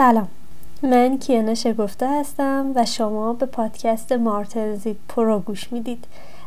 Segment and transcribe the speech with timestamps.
[0.00, 0.28] سلام.
[0.82, 6.04] من کیانا شگفته هستم و شما به پادکست مارتنزید پرو گوش می‌دید.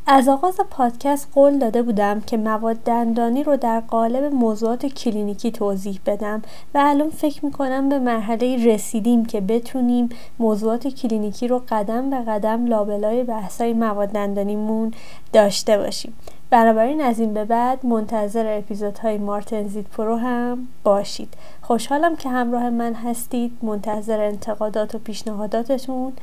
[0.07, 5.99] از آغاز پادکست قول داده بودم که مواد دندانی رو در قالب موضوعات کلینیکی توضیح
[6.05, 6.41] بدم
[6.73, 10.09] و الان فکر می‌کنم به مرحله رسیدیم که بتونیم
[10.39, 14.93] موضوعات کلینیکی رو قدم به قدم لابلای بحثای مواد دندانیمون
[15.33, 16.13] داشته باشیم.
[16.53, 21.33] بنابراین از این به بعد منتظر اپیزودهای مارتنزید پرو هم باشید.
[21.61, 23.57] خوشحالم که همراه من هستید.
[23.61, 26.13] منتظر انتقادات و پیشنهاداتتون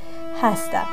[0.41, 0.85] هستم.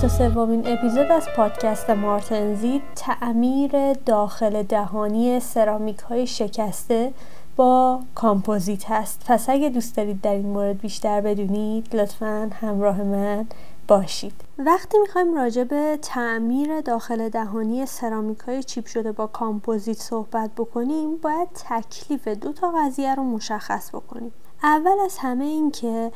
[0.00, 7.12] 23 ومین اپیزود از پادکست مارتنزی تعمیر داخل دهانی سرامیک های شکسته
[7.56, 9.22] با کامپوزیت هست.
[9.26, 13.46] پس اگه دوست دارید در این مورد بیشتر بدونید لطفا همراه من
[13.88, 14.32] باشید.
[14.58, 21.16] وقتی می‌خوایم راجع به تعمیر داخل دهانی سرامیک های chip شده با کامپوزیت صحبت بکنیم
[21.16, 24.32] باید تکلیف دو تا قضیه رو مشخص بکنیم.
[24.62, 26.12] اول از همه این که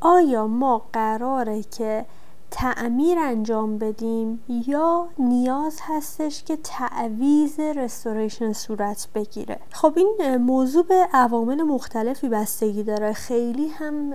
[0.00, 2.04] آیا ما قراره که
[2.52, 9.58] تعمیر انجام بدیم یا نیاز هستش که تعویض restoration صورت بگیره.
[9.72, 13.12] خب این موضوع به عوامل مختلفی بستگی داره.
[13.12, 14.12] خیلی هم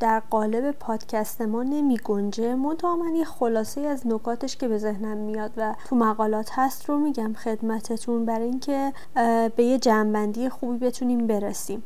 [0.00, 5.50] در قالب پادکست ما نمی گنجه من یه خلاصه از نکاتش که به ذهنم میاد
[5.56, 8.92] و تو مقالات هست رو میگم خدمتتون برای اینکه
[9.56, 11.82] به یه جنبندی خوبی بتونیم برسیم.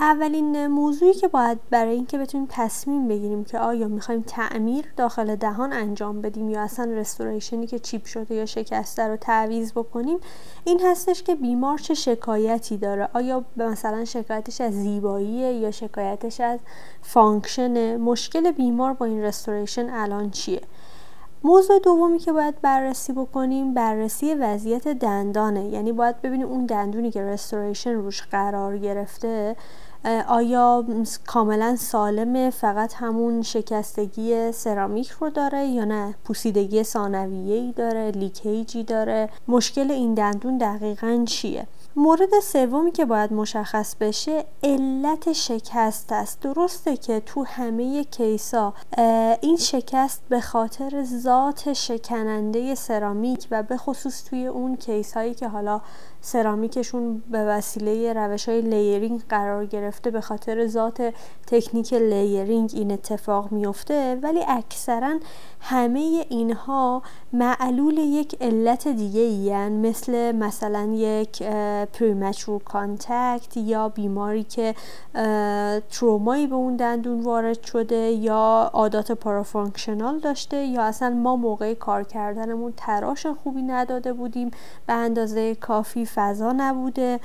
[0.00, 5.72] اولین موضوعی که باید برای اینکه بتونیم تصمیم بگیریم که آیا می‌خوایم تعمیر داخل دهان
[5.72, 10.18] انجام بدیم یا اصلا رستوریشنی که چیپ شده یا شکسته رو تعویض بکنیم
[10.64, 16.58] این هستش که بیمار چه شکایتی داره؟ آیا مثلا شکایتش از زیبایی یا شکایتش از
[17.02, 20.60] function مشکل بیمار با این restoration الان چیه؟
[21.44, 25.68] موضوع دومی که باید بررسی بکنیم بررسی وضعیت دندانه.
[25.68, 29.56] یعنی باید ببینیم اون دندونی که restoration روش قرار گرفته
[30.28, 30.84] آیا
[31.26, 38.73] کاملا سالمه فقط همون شکستگی سرامیک رو داره یا نه؟ پوسیدگی ثانویه ای داره leakage
[38.73, 41.66] ی داره؟ مشکل این دندون دقیقا چیه؟
[41.96, 46.40] مورد سومی که باید مشخص بشه علت شکست است.
[46.40, 48.74] درسته که تو همه case ا
[49.40, 55.48] این شکست به خاطر ذات شکننده سرامیک و به خصوص توی اون case هایی که
[55.48, 55.80] حالا
[56.20, 61.14] سرامیکشون به وسیله روش های layering قرار گرفته به خاطر ذات
[61.46, 65.18] تکنیک layering این اتفاق میفته ولی اکثرا
[65.60, 67.02] همه اینها
[67.32, 71.42] معلول یک علت دیگه ان مثل مثلا یک
[71.92, 74.74] premature contact یا بیماری که
[75.90, 82.02] ترومایی به اون دندون وارد شده یا عادات پارافانکشنال داشته یا اصلا ما موقع کار
[82.02, 84.50] کردنمون تراش خوبی نداده بودیم
[84.86, 87.20] به اندازه کافی فضا نبوده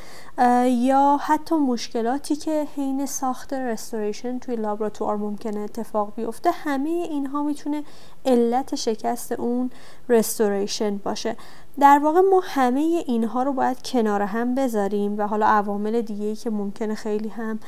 [0.67, 7.83] یا حتی مشکلاتی که حین ساخت رستوریشن توی لابراتوار ممکنه اتفاق بیفته همه اینها می‌تونه
[8.25, 9.71] علت شکست اون
[10.09, 11.35] رستوریشن باشه.
[11.79, 16.49] در واقع ما همه اینها رو باید کنار هم بذاریم و حالا عوامل دیگه که
[16.49, 17.59] ممکنه خیلی هم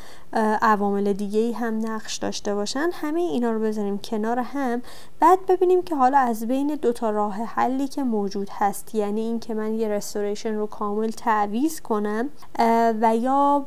[0.61, 4.81] عوامل دیگه هم نقش داشته باشن همه اینا رو بذاریم کنار هم.
[5.19, 9.53] بعد ببینیم که حالا از بین دو تا راه حلی که موجود هست یعنی اینکه
[9.53, 12.29] من یه رستوریشن رو کامل تعویز کنم
[13.01, 13.66] و یا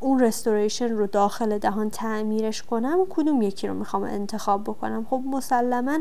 [0.00, 5.98] اون رستوریشن رو داخل دهان تعمیرش کنم کدوم یکی رو می‌خوام انتخاب بکنم؟ خب مسلما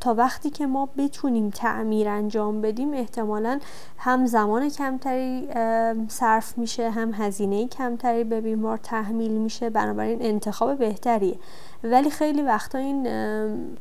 [0.00, 3.60] تا وقتی که ما بتونیم تعمیر انجام بدیم احتمالا
[3.98, 5.48] هم زمان کمتری
[6.08, 9.70] صرف میشه هم هزینه کمتری به بیمار تحمیل میشه.
[9.70, 11.38] بنابراین انتخاب بهتریه.
[11.84, 13.08] ولی خیلی وقتا این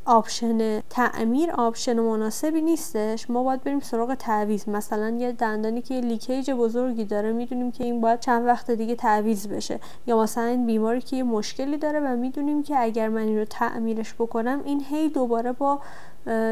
[0.05, 3.29] option تعمیر option مناسبی نیستش.
[3.29, 4.69] ما باید بریم سراغ تعویض.
[4.69, 9.47] مثلا یه دندانی که leakage بزرگی داره می‌دونیم که این باید چند وقت دیگه تعویض
[9.47, 9.79] بشه.
[10.07, 13.45] یا مثلا این بیماری که یه مشکلی داره و می‌دونیم که اگر من این رو
[13.45, 15.79] تعمیرش بکنم این هی دوباره با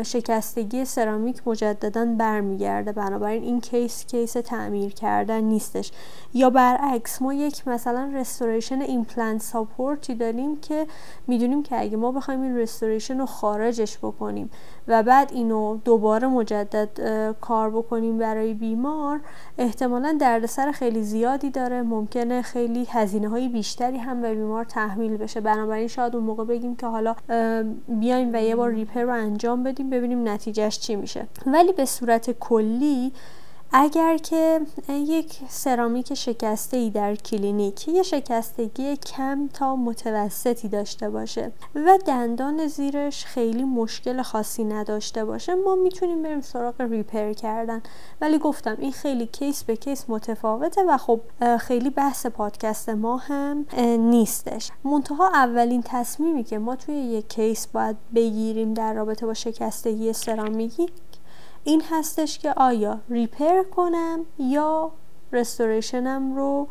[0.05, 2.91] شکستگی سرامیک مجددا برمیگرده.
[2.91, 5.91] بنابراین این case case تعمیر کردن نیستش.
[6.33, 10.87] یا برعکس ما یک مثلا restoration implant support ی داریم که
[11.27, 14.49] می‌دونیم که اگه ما بخوایم این restoration رو خارجش بکنیم
[14.89, 16.89] و بعد اینو دوباره مجدد
[17.41, 19.19] کار بکنیم برای بیمار
[19.57, 21.81] احتمالا دردسر خیلی زیادی داره.
[21.81, 25.41] ممکنه خیلی هزینه های بیشتری هم به بیمار تحمیل بشه.
[25.41, 27.15] بنابراین شاید اون موقع بگیم که حالا
[27.87, 31.27] بیایم و یه بار repair رو انجام بدیم ببینیم نتیجهش چی میشه.
[31.45, 33.11] ولی به صورت کلی
[33.71, 41.51] اگر که یک سرامیک شکسته ای در کلینیک یه شکستگی کم تا متوسطی داشته باشه
[41.75, 47.81] و دندان زیرش خیلی مشکل خاصی نداشته باشه ما می‌تونیم بریم سراغ repair کردن.
[48.21, 51.19] ولی گفتم این خیلی case به case متفاوته و خب
[51.57, 53.65] خیلی بحث پادکست ما هم
[53.99, 54.71] نیستش.
[54.83, 60.89] منتها اولین تصمیمی که ما توی یک کیس باید بگیریم در رابطه با شکستگی سرامیکی
[61.63, 64.91] این هستش که آیا ریپر کنم یا
[65.31, 66.67] رستوریشنم رو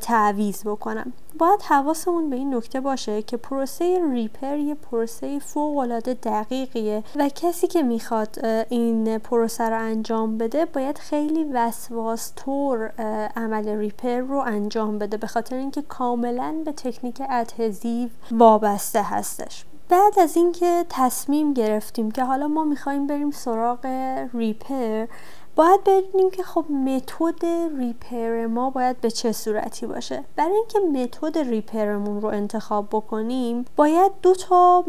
[0.00, 1.12] تعویز بکنم.
[1.38, 7.28] باید حواسمون به این نکته باشه که پروسه ریپر یه پروسه فوق العاده دقیقیه و
[7.28, 12.92] کسی که می‌خواد این پروسه رو انجام بده باید خیلی وسواس طور
[13.36, 19.64] عمل ریپر رو انجام بده به خاطر اینکه کاملا به تکنیک ادهزیو وابسته هستش.
[19.88, 23.86] بعد از اینکه تصمیم گرفتیم که حالا ما می‌خوایم بریم سراغ
[24.34, 25.06] ریپر
[25.56, 27.44] باید بدونیم که خب متد
[27.78, 30.24] ریپر ما باید به چه صورتی باشه.
[30.36, 34.84] برای اینکه متد ریپرمون رو انتخاب بکنیم باید دو تا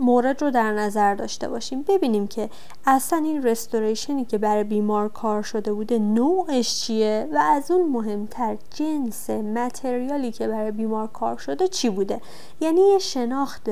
[0.00, 1.82] مورد رو در نظر داشته باشیم.
[1.82, 2.50] ببینیم که
[2.86, 7.90] اصلا این restoration ی که برای بیمار کار شده بوده نوعش چیه و از اون
[7.90, 12.20] مهمتر جنس material ی که برای بیمار کار شده چی بوده؟
[12.60, 13.68] یعنی یه شناخت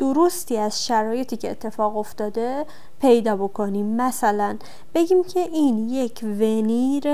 [0.00, 2.66] درستی از شرایطی که اتفاق افتاده
[3.00, 3.86] پیدا بکنیم.
[3.86, 4.56] مثلا
[4.94, 7.04] بگیم که این یک veneer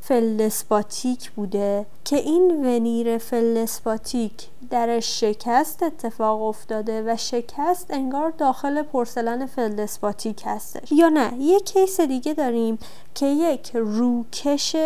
[0.00, 1.86] feldspathic بوده.
[2.06, 4.32] که این veneer feldspathic
[4.70, 10.92] در شکست اتفاق افتاده و شکست انگار داخل porcelain feldspathic هستش.
[10.92, 12.78] یا نه یک case دیگه داریم
[13.14, 14.76] که یک روکش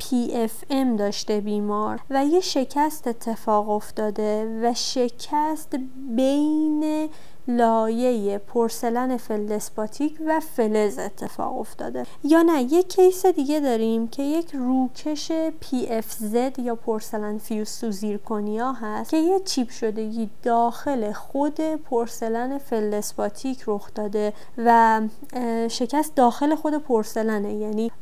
[0.00, 5.76] PFM داشته بیمار و یه شکست اتفاق افتاده و شکست
[6.16, 7.08] بین
[7.56, 12.06] لایه porcelain feldspathic و فلز اتفاق افتاده.
[12.24, 15.32] یا نه یک case دیگه داریم که یک روکش
[15.62, 23.94] PFZ یا porcelain fused zirconia هست که یه chip شدگی داخل خود porcelain feldspathic رخ
[23.94, 25.00] داده و
[25.68, 27.92] شکست داخل خود porcelain ه یعنی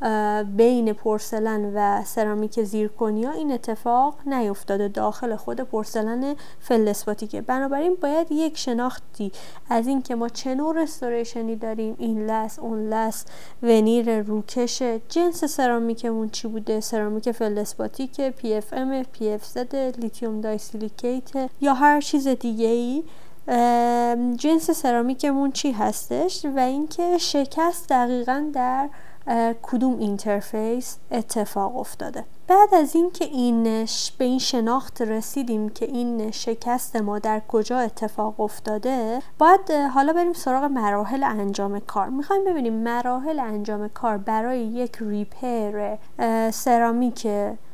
[0.56, 7.40] بین porcelain و سرامیک زیرکونیا این اتفاق نیفتاده داخل خود porcelain feldspathic ه.
[7.40, 9.32] بنابراین باید یک شناختی
[9.70, 13.24] از اینکه ما چه نوع restoration ی داریم inlay س onlay س
[13.62, 20.40] veneer روکش جنس سرامیکمون چی بوده؟ سرامیک فلسپاتیک پی اف ام پی اف زد لیتیوم
[20.40, 23.04] دایسیلیکیت یا هر چیز دیگه ای
[24.36, 28.88] جنس سرامیکمون چی هستش؟ و اینکه شکست دقیقا در
[29.62, 32.24] کدوم interface اتفاق افتاده.
[32.48, 33.86] بعد از اینکه این
[34.18, 40.32] به این شناخت رسیدیم که این شکست ما در کجا اتفاق افتاده باید حالا بریم
[40.32, 42.08] سراغ مراحل انجام کار.
[42.08, 45.96] می‌خوایم ببینیم مراحل انجام کار برای یک repair
[46.50, 47.28] سرامیک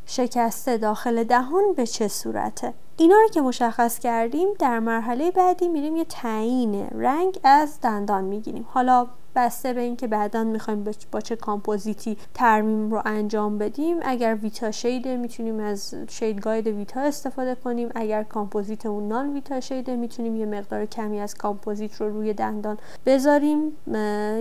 [0.07, 5.97] شکسته داخل دهان به چه صورته؟ اینا رو که مشخص کردیم در مرحله بعدی میریم
[5.97, 8.67] یه تعیین رنگ از دندان می‌گیریم.
[8.71, 13.97] حالا بسته به اینکه بعدا می‌خوایم با چه کامپوزیتی ترمیم رو انجام بدیم.
[14.03, 17.89] اگر Vita shade ه می‌تونیم از shade guide Vita استفاده کنیم.
[17.95, 22.35] اگر کامپوزیت اون non Vita shade ه می‌تونیم یه مقدار کمی از کامپوزیت رو روی
[22.35, 23.73] دندان بذاریم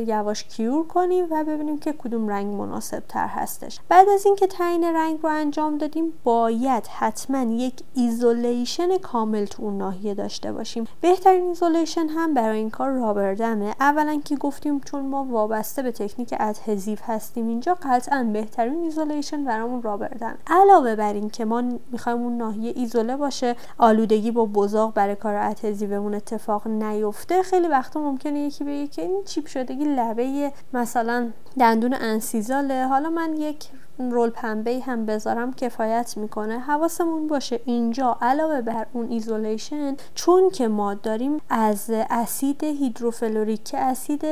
[0.07, 3.79] یواش cure کنیم و ببینیم که کدوم رنگ مناسب تر هستش.
[3.89, 9.77] بعد از اینکه تعیین رنگ رو انجام دادیم باید حتما یک isolation کامل تو اون
[9.77, 10.87] ناحیه داشته باشیم.
[11.01, 13.75] بهترین isolation هم برای این کار rubber dam ه.
[13.79, 19.81] اولا که گفتیم چون ما وابسته به تکنیک adhesive هستیم اینجا قطعا بهترین isolation برامون
[19.81, 24.93] rubber dam علاوه بر این که ما می‌خوایم اون ناحیه ایزوله باشه آلودگی با بزاق
[24.93, 29.85] برای کار adhesive مون اتفاق نیفته خیلی وقتا ممکنه یکی بگه که این chip شدگی
[29.85, 32.87] لبه مثلا دندون incisal ه.
[32.87, 33.69] حالا من یک
[33.99, 36.59] رول پنبه هم بذارم کفایت می‌کنه.
[36.59, 43.77] حواسمون باشه اینجا علاوه بر اون isolation چون که ما داریم از اسید هیدروفلوریک که
[43.77, 44.23] اسید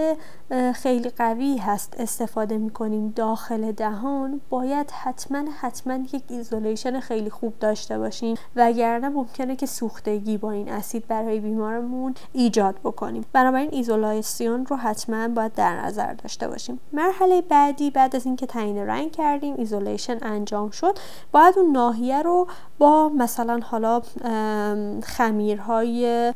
[0.73, 7.99] خیلی قوی هست استفاده می‌کنیم داخل دهان باید حتما حتما یک isolation خیلی خوب داشته
[7.99, 13.25] باشیم وگرنه ممکنه که سوختگی با این اسید برای بیمارمون ایجاد بکنیم.
[13.33, 16.79] بنابراین isolation رو حتما باید در نظر داشته باشیم.
[16.93, 20.97] مرحله بعدی بعد از اینکه تعیین رنگ کردیم isolation انجام شد
[21.31, 22.47] باید اون ناحیه رو
[22.79, 24.01] با مثلا حالا
[25.03, 26.33] خمیرهای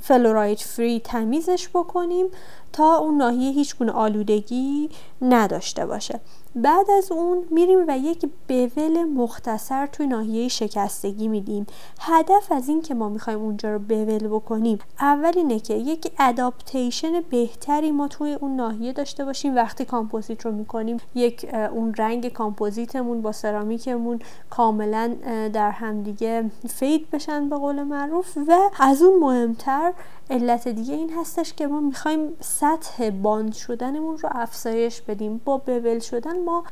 [0.00, 2.26] fluoride free تمیزش بکنیم
[2.72, 4.90] تا اون ناحیه هیچ گونه آلودگی
[5.22, 6.20] نداشته باشه.
[6.54, 11.66] بعد از اون میریم و یک bevel مختصر توی ناحیه شکستگی میدیم.
[12.00, 17.20] هدف از این که ما می‌خوایم اونجا رو bevel بکنیم اول اینه که یک adaptation
[17.30, 19.56] بهتری ما توی اون ناحیه داشته باشیم.
[19.56, 24.18] وقتی کامپوزیت رو می‌کنیم یک اون رنگ کامپوزیتمون با سرامیکمون
[24.50, 25.14] کاملا
[25.52, 28.38] در همدیگه fade بشن به قول معروف.
[28.48, 29.92] و از اون مهمتر
[30.30, 35.40] علت دیگه این هستش که ما می‌خوایم سطح bond شدنمون رو افزایش بدیم.
[35.44, 36.64] با bevel شدن ما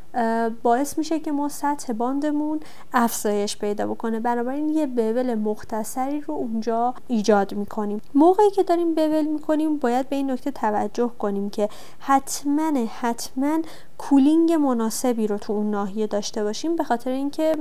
[0.62, 2.60] باعث میشه که ما سطح bond مون
[2.92, 4.20] افزایش پیدا بکنه.
[4.20, 8.00] بنابراین یه bevel مختصری رو اونجا ایجاد می‌کنیم.
[8.14, 13.58] موقعی که داریم bevel می‌کنیم باید به این نکته توجه کنیم که حتما حتما
[13.98, 17.56] cooling مناسبی رو تو اون ناحیه داشته باشیم به خاطر اینکه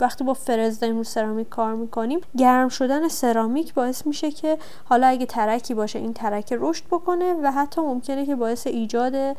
[0.00, 5.06] وقتی با فرز داریم رو سرامیک کار می‌کنیم گرم شدن سرامیک باعث میشه که حالا
[5.06, 9.36] اگه ترکی باشه این ترک رشد بکنه و حتی ممکنه که باعث ایجاد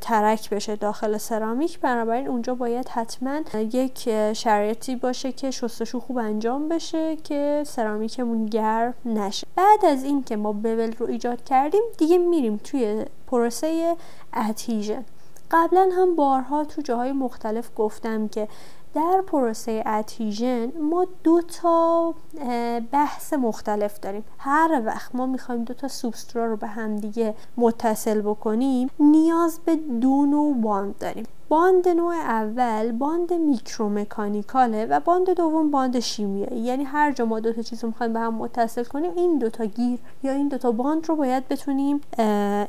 [0.00, 1.80] ترک بشه داخل سرامیک.
[1.80, 3.40] بنابراین اونجا باید حتما
[3.72, 9.46] یک شرایطی باشه که شستشو خوب انجام بشه که سرامیکمون گرم نشه.
[9.56, 13.96] بعد از این که ما bevel رو ایجاد کردیم دیگه میریم توی پروسه
[14.36, 15.04] adhesion
[15.50, 18.48] قبلا هم بارها تو جاهای مختلف گفتم که
[18.94, 22.14] در پروسه adhesion ما دو تا
[22.92, 24.24] بحث مختلف داریم.
[24.38, 30.26] هر وقت ما می‌خوایم دو تا سوبسترا رو به همدیگه متصل بکنیم نیاز به دو
[30.26, 31.26] نوع bond داریم.
[31.48, 36.60] bond نوع اول bond micromechanical ه و bond دوم bond شیمیایی.
[36.60, 39.50] یعنی هر جا ما دو تا چیز رو می‌خوایم به هم متصل کنیم این دو
[39.50, 42.00] تا گیر یا این دو تا باند رو باید بتونیم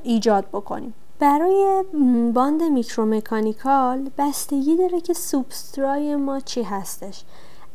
[0.03, 0.93] ایجاد بکنیم.
[1.19, 1.83] برای
[2.33, 7.23] bond micromechanical بستگی داره که سوبسترای ما چی هستش.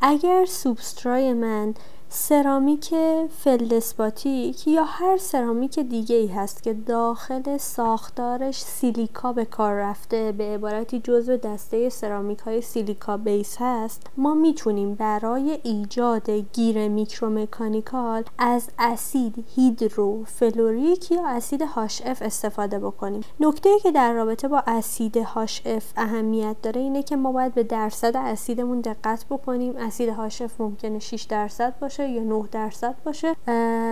[0.01, 1.73] اگر سوبسترای من
[2.09, 2.95] سرامیک
[3.37, 10.43] feldspathic یا هر سرامیک دیگه ای هست که داخل ساختارش سیلیکا به کار رفته به
[10.43, 14.01] عبارتی جزو دسته سرامیک های silica base هست.
[14.17, 21.61] ما می‌تونیم برای ایجاد گیر micromechanical از اسید هیدروفلوریک یا اسید
[22.05, 23.21] HF استفاده بکنیم.
[23.39, 25.17] نکته که در رابطه با اسید
[25.65, 29.75] HF اهمیت داره اینه که ما باید به درصد اسیدمون دقت بکنیم.
[29.77, 31.94] اسید HF ممکنه 6 درصد باشه.
[32.03, 33.35] یا 9 درصد باشه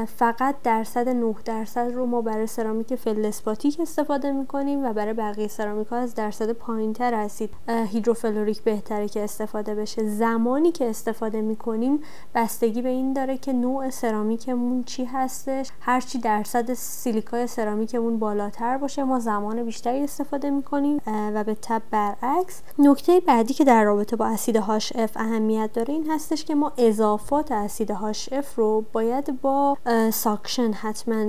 [0.06, 5.88] فقط درصد 9 درصد رو ما برای سرامیک feldspathic استفاده می‌کنیم و برای بقیه سرامیک
[5.88, 10.08] ها از درصد پایین تر اسید هیدروفلوریک بهتره که استفاده بشه.
[10.08, 12.00] زمانی که استفاده می‌کنیم
[12.36, 15.70] بستگی به این داره که نوع سرامیکمون چی هستش.
[15.80, 22.62] هرچی درصد سیلیکای سرامیکمون بالاتر باشه ما زمان بیشتری استفاده می‌کنیم و به تبع برعکس.
[22.80, 27.52] نکته بعدی که در رابطه با اسید HF اهمیت داره این هستش که ما اضافات
[27.52, 27.93] اسید
[28.32, 29.78] HF رو باید با
[30.14, 31.26] suction حتما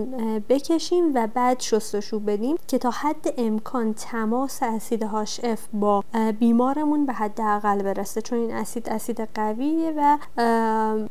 [0.49, 5.05] بکشیم و بعد شستشو بدیم که تا حد امکان تماس اسید
[5.43, 6.05] HF با
[6.39, 8.23] بیمارمون به حد اقل برسه.
[8.23, 10.19] چون این اسید اسید قویه و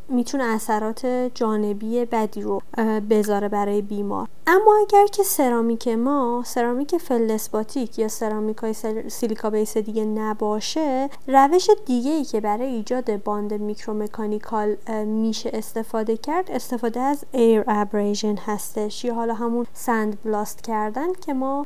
[0.10, 2.62] می‌تونه اثرات جانبی بدی رو
[3.10, 4.28] بذاره برای بیمار.
[4.48, 8.74] اما اگر که سرامیک ما سرامیک feldspathic یا سرامیک های
[9.10, 16.52] silica base دیگه نباشه روش دیگه ای که برای ایجاد bond micromechanical میشه استفاده کرد
[16.52, 21.66] استفاده از air abrasion هستش یا حالا همون sandblast کردن که ما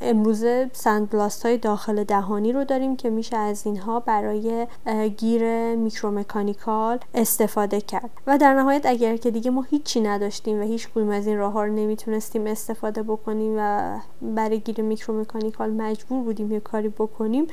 [0.00, 4.66] امروزه sandblast های داخل دهانی رو داریم که میشه از اینها برای
[5.16, 8.10] گیر micromechanical استفاده کرد.
[8.26, 11.52] و در نهایت اگر که دیگه ما هیچی نداشتیم و هیچ کدوم از این راه
[11.52, 13.90] ها رو نمی‌تونستیم استفاده بکنیم و
[14.22, 17.46] برای گیر micromechanical مجبور بودیم یه کاری بکنیم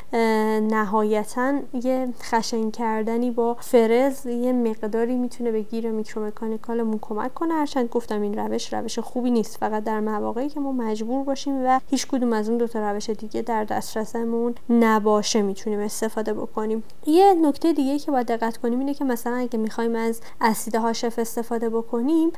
[0.71, 1.53] نهایتا
[1.83, 7.53] یه خشن کردنی با فرز یه مقداری می‌تونه به گیر میکرومکانیکالمون کمک کنه.
[7.53, 9.57] هرچند گفتم این روش روش خوبی نیست.
[9.57, 13.09] فقط در مواقعی که ما مجبور باشیم و هیچ کدوم از اون دو تا روش
[13.09, 16.83] دیگه در دسترسمون نباشه می‌تونیم استفاده بکنیم.
[17.05, 21.19] یه نکته دیگه که باید دقت کنیم اینه که مثلا اگه می‌خوایم از اسید هاشف
[21.19, 22.31] استفاده بکنیم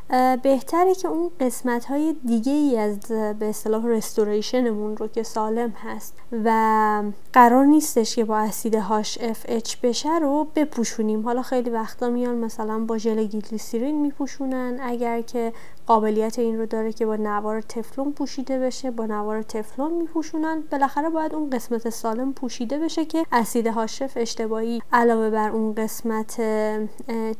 [0.44, 3.00] بهتره که اون قسمت های دیگه ای از
[3.40, 6.14] به اصطلاح رستوریشنمون رو که سالم هست
[6.46, 7.04] و
[7.34, 11.26] قرار نیستش که با اسید هاش اف اچ بشه رو بپوشونیم.
[11.26, 15.54] حالا خیلی وقتا میان مثلا با ژل گلیسرین میپوشونن اگر که
[15.88, 20.64] قابلیت این رو داره که با نوار تفلون پوشیده بشه با نوار تفلون میپوشونن.
[20.72, 26.42] بالاخره باید اون قسمت سالم پوشیده بشه که اسید هاشف اشتباهی علاوه بر اون قسمت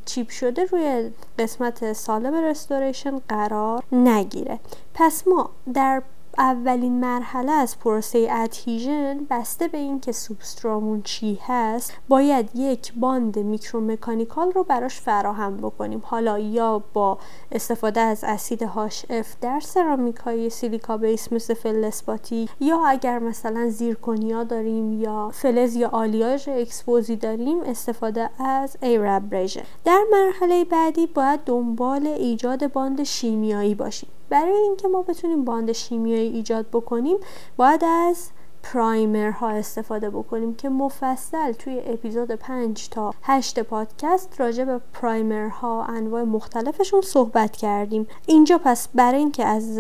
[0.06, 4.60] چیپ شده روی قسمت سالم restoration قرار نگیره.
[4.94, 6.02] پس ما در
[6.38, 14.52] اولین مرحله از پروسه adhesion بسته به اینکه سوبسترامون چی هست باید یک bond micromechanical
[14.52, 16.02] رو براش فراهم بکنیم.
[16.06, 17.18] حالا یا با
[17.52, 18.64] استفاده از اسید
[19.10, 25.76] HF در سرامیک های silica base مثل feldspathic یا اگر مثلا زیرکونیا داریم یا فلز
[25.76, 32.72] یا آلیاژ exposed ی داریم استفاده از air abrasion در مرحله بعدی باید دنبال ایجاد
[32.72, 34.10] bond شیمیایی باشیم.
[34.30, 37.18] برای اینکه ما بتونیم bond شیمیایی ایجاد بکنیم
[37.58, 38.30] باید از
[38.74, 45.48] پرایمر ها استفاده بکنیم که مفصل توی اپیزود 5 تا 8 پادکست راجع به پرایمر
[45.48, 48.08] ها انواع مختلفشون صحبت کردیم.
[48.26, 49.80] اینجا پس برای اینکه از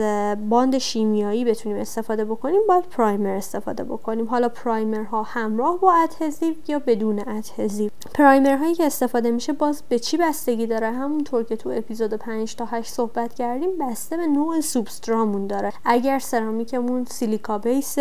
[0.50, 4.27] باند شیمیایی بتونیم استفاده بکنیم باید پرایمر استفاده بکنیم.
[4.27, 9.84] حالا پرایمر ها همراه با ادهزیو یا بدون ادهزیو؟ پرایمر هایی که استفاده میشه باز
[9.89, 14.27] به چی بستگی داره؟ همونطور که تو اپیزود 5 تا 8 صحبت کردیم بسته به
[14.27, 15.74] نوع سوبسترامون داره.
[15.86, 17.98] اگر سرامیکمون سیلیکا بیس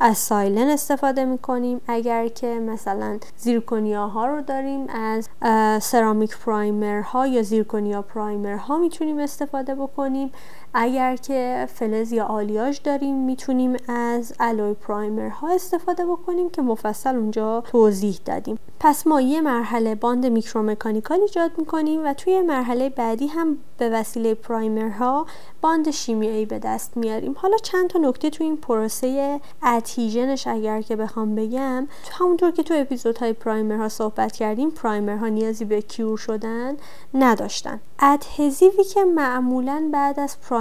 [0.00, 1.80] از silane استفاده می‌کنیم.
[1.86, 5.28] اگر که مثلا زیرکونیا ها رو داریم از
[5.84, 10.32] ceramic primer ها یا zirconia primer ها می‌تونیم استفاده بکنیم.
[10.74, 17.16] اگر که فلز یا آلیاژ داریم می‌تونیم از alloy primer ها استفاده بکنیم که مفصل
[17.16, 18.58] اونجا توضیح دادیم.
[18.80, 24.34] پس ما یه مرحله bond micromechanical ایجاد می‌کنیم و توی مرحله بعدی هم به وسیله
[24.34, 25.26] primer ها
[25.60, 27.34] bond شیمیایی به دست میاریم.
[27.38, 31.88] حالا چند تا نکته تو این پروسه adhesion ش اگر که بخوام بگم.
[32.12, 36.76] همونطور که تو اپیزودهای primer ها صحبت کردیم primer ها نیازی به cure شدن
[37.14, 37.80] نداشتن.
[37.98, 40.57] adhesive ی که معمولا بعد از primer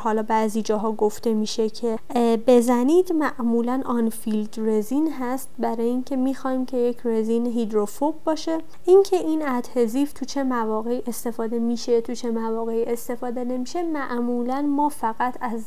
[0.00, 1.98] حالا بعضی جاها گفته میشه که
[2.46, 8.58] بزنید معمولا unfilled resin هست برای اینکه می‌خوایم که یک رزین hydrophobe باشه.
[8.84, 14.88] اینکه این adhesive تو چه مواقعی استفاده میشه تو چه مواقعی استفاده نمیشه معمولا ما
[14.88, 15.64] فقط از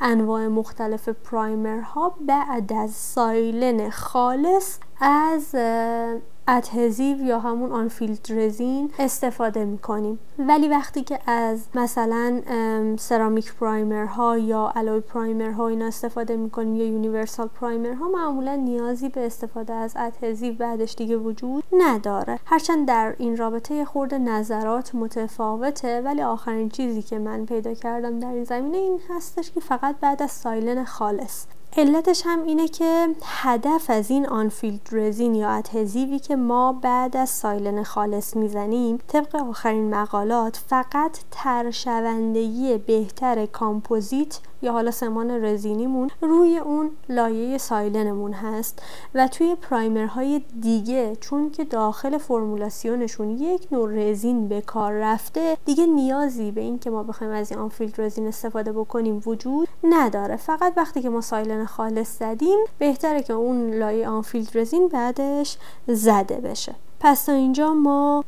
[0.00, 5.54] انواع مختلف primer ها بعد از silane خالص از
[6.48, 7.90] adhesive یا همون unfilled
[8.30, 10.18] resin استفاده می‌کنیم.
[10.38, 12.42] ولی وقتی که از مثلا
[12.98, 18.54] ceramic primer ها یا alloy primer ها اینا استفاده می‌کنیم یا universal primer ها معمولا
[18.54, 22.38] نیازی به استفاده از adhesive بعدش دیگه وجود نداره.
[22.46, 28.32] هرچند در این رابطه خرده نظرات متفاوته ولی آخرین چیزی که من پیدا کردم در
[28.32, 31.46] این زمینه این هستش که فقط بعد از silane خالص.
[31.76, 37.16] علتش هم اینه که هدف از این unfilled resin یا adhesive ی که ما بعد
[37.16, 46.10] از silane خالص می‌زنیم طبق آخرین مقالات فقط ترشوندگی بهتر کامپوزیت یا حالا سمان رزینیمون
[46.20, 48.82] روی اون لایه silane مون هست
[49.14, 55.56] و توی primer های دیگه چون که داخل فرمولاسیونشون یک نوع رزین به کار رفته
[55.64, 60.36] دیگه نیازی به این که ما بخوایم از این unfilled resin استفاده بکنیم وجود نداره.
[60.36, 66.36] فقط وقتی که ما silane خالص زدیم بهتره که اون لایه unfilled resin بعدش زده
[66.36, 66.74] بشه.
[67.04, 68.24] پس تا اینجا ما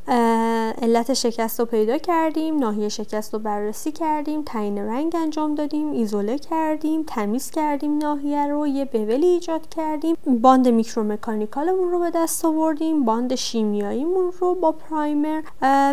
[0.81, 6.37] علت شکست رو پیدا کردیم ناحیه شکست رو بررسی کردیم تعیین رنگ انجام دادیم ایزوله
[6.37, 10.17] کردیم تمیز کردیم ناحیه رو یه bevel ی ایجاد کردیم.
[10.41, 15.41] bond micromechanical مون رو به دست آوردیم bond شیمیاییمون رو با primer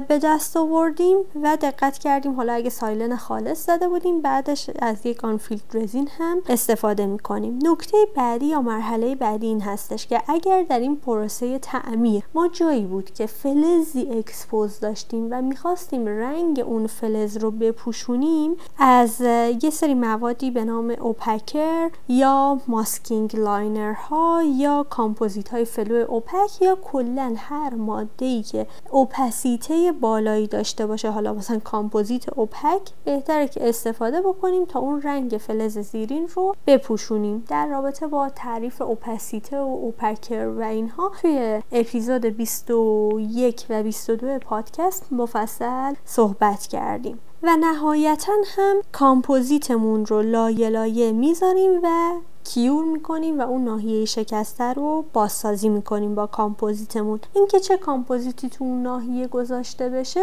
[0.08, 2.32] به دست آوردیم و دقت کردیم.
[2.32, 7.58] حالا اگه silane خالص زده بودیم بعدش از یک unfilled resin هم استفاده می‌کنیم.
[7.62, 12.84] نکته بعدی یا مرحله بعدی این هستش که اگر در این پروسه تعمیر ما جایی
[12.84, 19.20] بود که فلزی expose داشتیم و می‌خواستیم رنگ اون فلز رو بپوشونیم از
[19.62, 26.62] یه سری موادی به نام opaquer یا masking liner ها یا کامپوزیت های flow opaque
[26.62, 33.48] یا کلا هر ماده ای که اوپسیته بالایی داشته باشه حالا مثلا کامپوزیت opaque بهتره
[33.48, 37.44] که استفاده بکنیم تا اون رنگ فلز زیرین رو بپوشونیم.
[37.48, 42.26] در رابطه با تعریف اوپسیته و opaquer و اینها توی اپیزود
[42.66, 51.80] 21 و 22 پادکست مفصل صحبت کردیم و نهایتا هم کامپوزیتمون رو لایه لایه می‌ذاریم
[51.82, 52.12] و
[52.44, 57.20] cure می‌کنیم و اون ناحیه شکسته رو بازسازی می‌کنیم با کامپوزیتمون.
[57.34, 60.20] اینکه چه کامپوزیتی تو اون ناحیه گذاشته بشه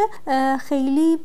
[0.60, 1.18] خیلی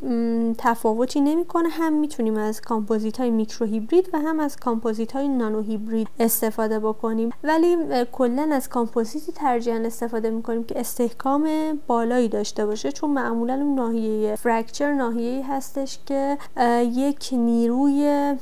[0.58, 1.68] تفاوتی نمی‌کنه.
[1.68, 6.78] هم می‌تونیم از کامپوزیت های micro hybrid و هم از کامپوزیت های nano hybrid استفاده
[6.78, 7.30] بکنیم.
[7.44, 7.76] ولی
[8.12, 11.48] کلا از کامپوزیتی ترجیحاً استفاده می‌کنیم که استحکام
[11.86, 12.92] بالایی داشته باشه.
[12.92, 16.38] چون معمولا اون ناحیه fracture ناحیه هستش که
[16.80, 18.34] یک نیروی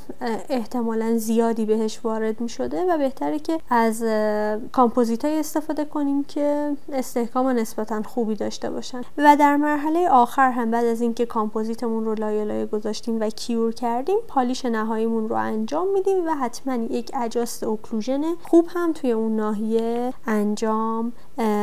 [0.48, 4.04] احتمالا زیادی بهش وارد می شده و بهتره که از
[4.72, 9.00] کامپوزیت های استفاده کنیم که استحکام نسبتا خوبی داشته باشن.
[9.18, 13.72] و در مرحله آخر هم بعد از اینکه کامپوزیتمون رو لایه لایه گذاشتیم و cure
[13.72, 19.36] کردیم polish نهاییمون رو انجام میدیم و حتما یک adjust occlusion خوب هم توی اون
[19.36, 21.12] ناحیه انجام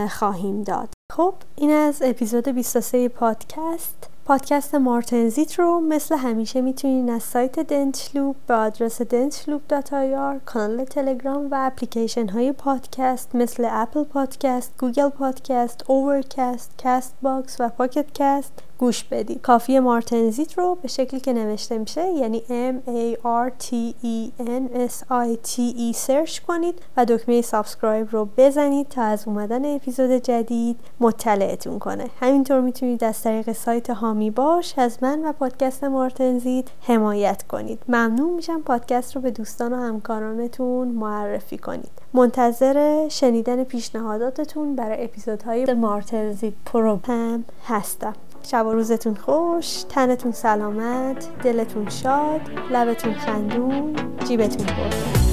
[0.10, 0.90] خواهیم داد.
[1.12, 4.10] خب این از اپیزود 23 پادکست.
[4.30, 11.56] پادکست مارتنزیت رو مثل همیشه می‌تونین از سایت Dentloop به آدرس dentloop.ir کانال تلگرام و
[11.58, 19.42] اپلیکیشن های پادکست مثل Apple Podcast، Google Podcast، Overcast، Castbox و Pocket Cast گوش بدید
[19.42, 24.90] کافی مارتنزیت رو به شکلی که نوشته میشه یعنی M A R T E N
[24.90, 30.12] S I T E search کنید و دکمه subscribe رو بزنید تا از اومدن اپیزود
[30.12, 32.06] جدید مطلعتون کنه.
[32.22, 37.80] همینطور می‌تونید از طریق سایت حامی باش از من و پادکست مارتنزیت حمایت کنید.
[37.88, 41.92] ممنون میشم پادکست رو به دوستان و همکارانتون معرفی کنید.
[42.14, 48.14] منتظر شنیدن پیشنهاداتتون برای اپیزودهای مارتنزیت Pro هم هستم.
[48.44, 53.96] شب و روزتون خوش تنتون سلامت دلتون شاد لبتون خندون
[54.28, 55.29] جیبتون پر.